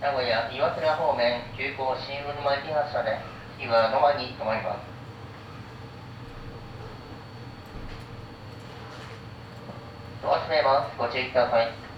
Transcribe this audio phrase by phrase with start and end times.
[0.00, 3.20] 名古屋岩倉方面急行新うるま駅発車で
[3.58, 4.80] 次は野間に停まります。
[10.22, 10.96] ドア閉めます。
[10.96, 11.89] ご注意ください。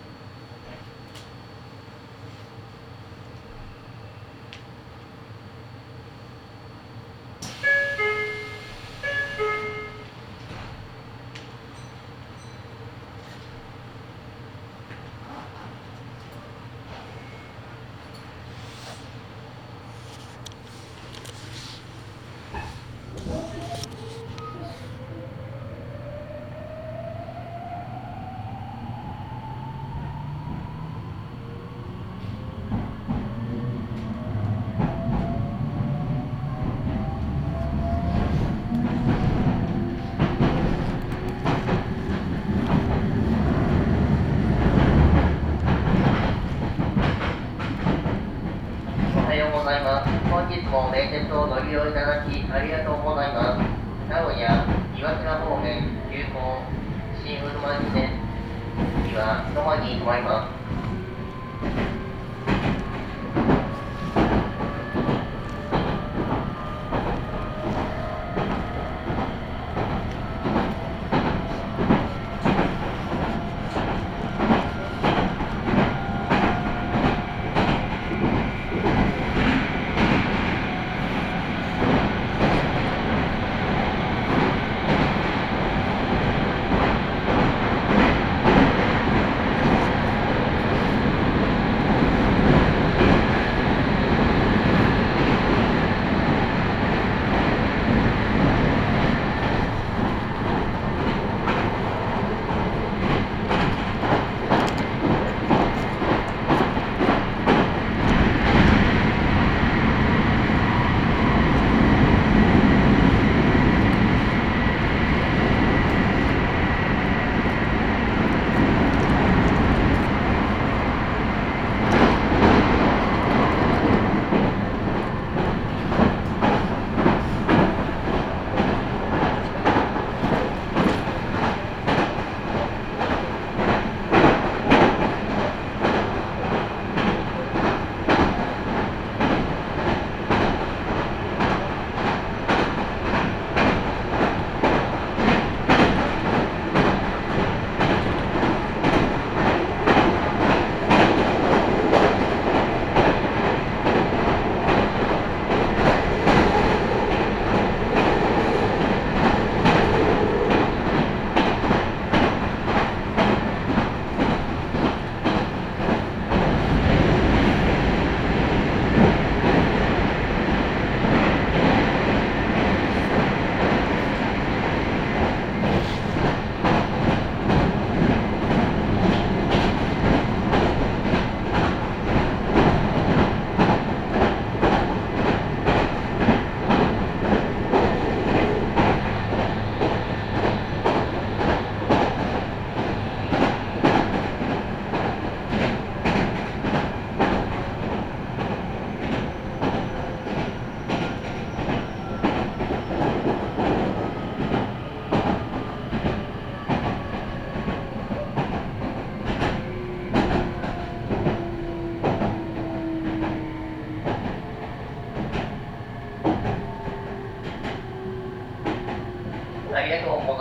[50.92, 53.64] 名鉄をご利用いただきありがとうございます。
[54.10, 56.62] 名古屋岩倉方面急行
[57.24, 58.12] 新うるま駅です。
[59.08, 60.51] 次は野間に停まります。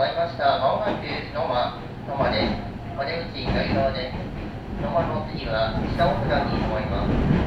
[0.08, 0.58] りました。
[0.58, 2.72] まもなく野間、野間です。
[2.98, 4.82] お出口左側です。
[4.82, 7.06] 野間の次は北大倉に思いま
[7.38, 7.41] す。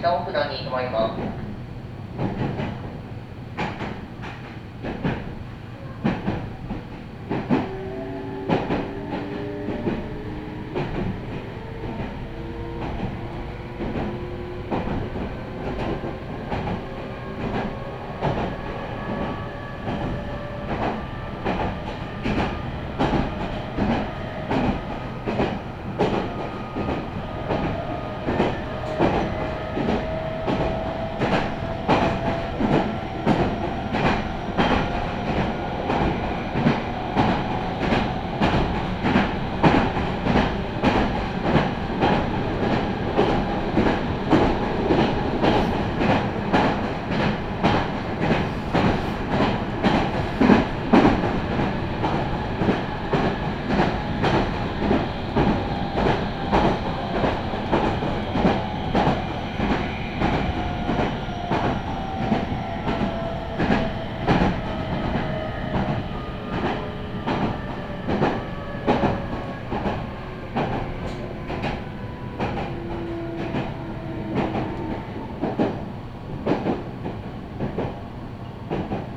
[0.00, 1.50] 北奥田に停まります。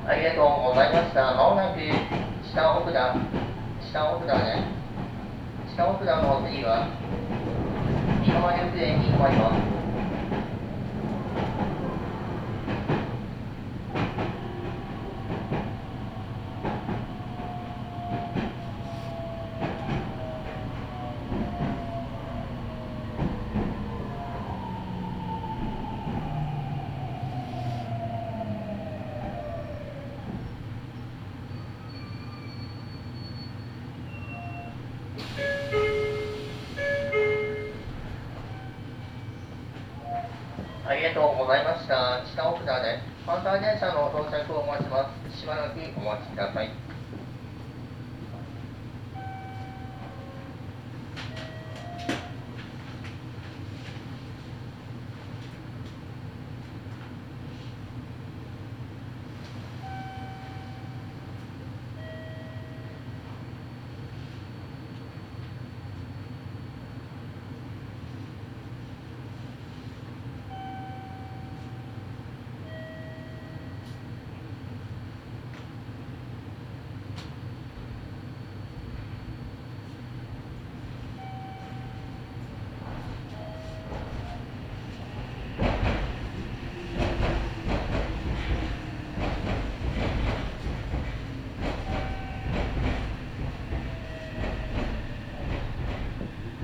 [0.06, 0.16] あ
[0.74, 1.34] りがとうございました。
[1.36, 1.80] まもなく
[2.52, 3.16] 下奥田、
[3.92, 4.68] 下奥田ね。
[5.76, 6.88] 下奥田の次は、
[8.26, 9.74] 三浜緑園に止まります。
[40.86, 42.24] ありがとうございました。
[42.36, 45.40] 下奥田で、関西電車の到着をお待ちます。
[45.40, 46.70] しばらくお待ちください。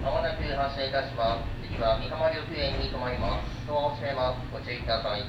[0.02, 1.66] まもなく発車いたします。
[1.66, 3.66] 次は三浜緑園に停まります。
[3.66, 4.54] ドアを閉めます。
[4.54, 5.29] ご注意ください。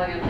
[0.00, 0.29] radio.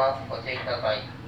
[0.00, 0.30] ます。
[0.30, 1.20] ご注意ください。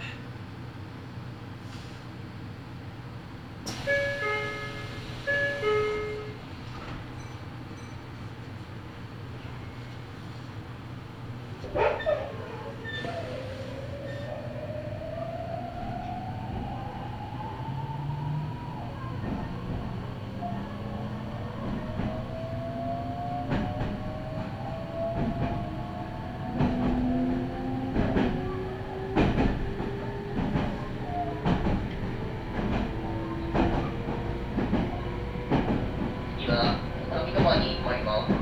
[36.43, 36.75] 次は、
[37.09, 38.33] 上川に参ります。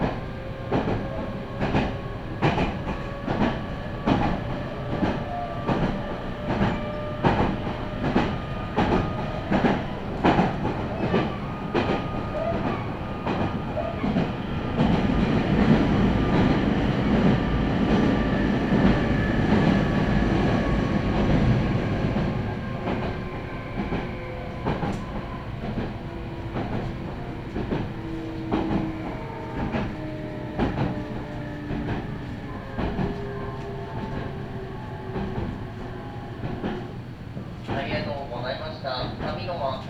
[37.73, 39.03] ありがとうございました。
[39.35, 39.83] 上川、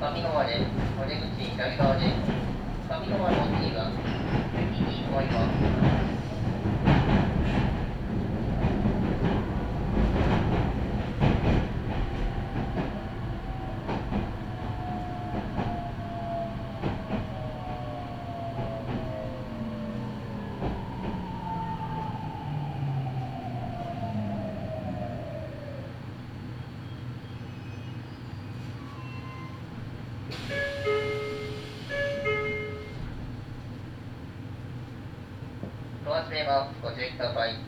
[0.00, 0.60] 上川です。
[1.00, 2.12] お出口左側です。
[2.90, 4.03] 上川の次は、
[36.46, 36.80] ます。
[36.82, 37.63] ご注意ください。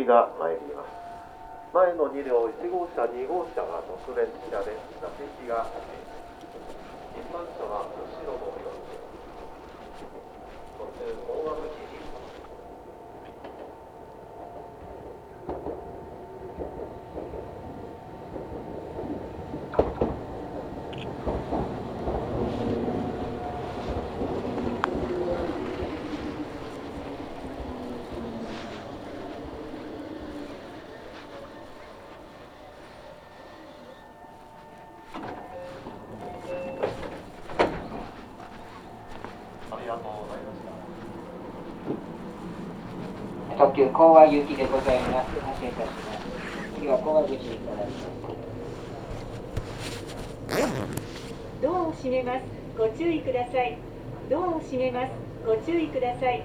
[0.00, 0.88] きが参ります。
[1.72, 5.66] 前の2両1号車2号車は特別車で座席が
[7.14, 8.88] 一般車は後ろのように
[10.78, 11.90] 途中大和口に
[39.72, 40.58] ありがとうございまし
[43.46, 45.38] た特急講和行きでございます。
[45.38, 46.80] 発車いたします。
[46.80, 48.08] 次は講和口にございます。
[51.60, 52.40] ドアを閉めます。
[52.78, 53.76] ご注意ください。
[54.30, 55.10] ドアを閉めます。
[55.44, 56.42] ご注意ください。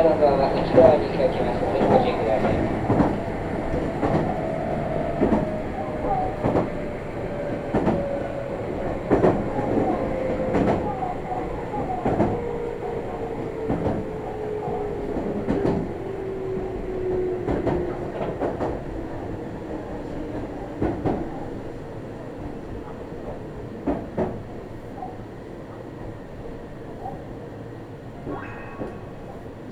[0.00, 2.60] 車の側は内側に開きますのでご注意ください。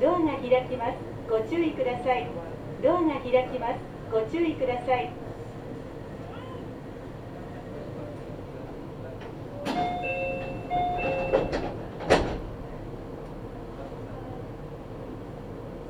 [0.00, 0.96] ドアが開きます。
[1.28, 2.28] ご注意ください。
[2.82, 3.80] ドアが開きます。
[4.12, 5.10] ご注意ください。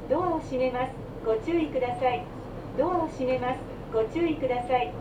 [0.08, 0.92] ドアを閉めます。
[1.24, 2.22] ご注意ください。
[2.78, 3.58] ドアを閉めます。
[3.92, 4.92] ご注意ください。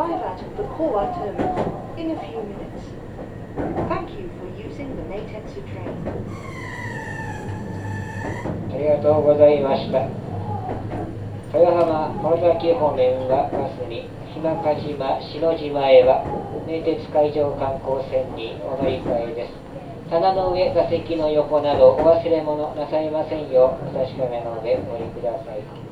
[0.00, 2.88] Arrive at the Kowa Terminal in a few minutes.
[3.88, 5.92] Thank you for using the Meitetsu train.
[8.72, 10.08] ありがとうございました。
[11.52, 16.24] 豊浜川崎方面はバスに、日間島、篠島へは、
[16.66, 19.52] 名鉄海上観光船にお乗り換えです。
[20.08, 25.90] 棚の上、座席の横などお忘れ物なさいませんよう、お確かめの上お降りください。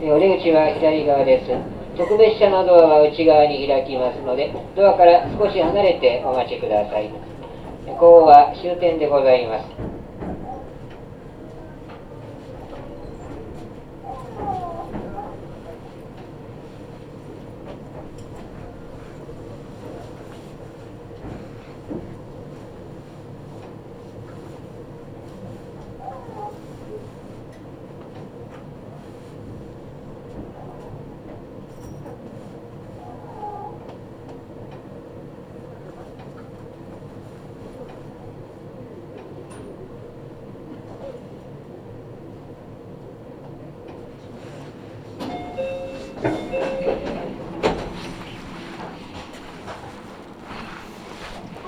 [0.00, 1.46] でお出口は左側です。
[1.96, 7.08] 特別車のドアは内側に開きますので、ドアから少し離れてお待ちください。
[7.86, 9.90] ここは終点でございます。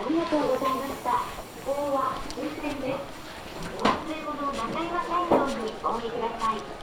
[0.02, 1.10] ありがとうございました
[1.64, 2.98] ここは終点です
[3.78, 6.82] お忘れ物なさいませんようにお降りください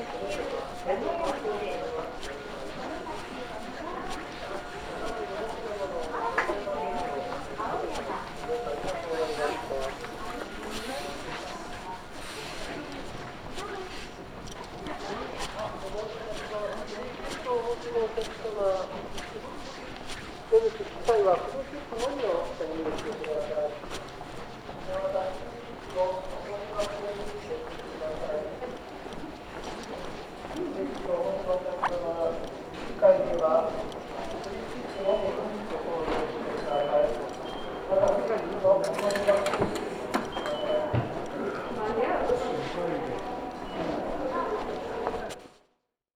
[0.00, 0.49] 次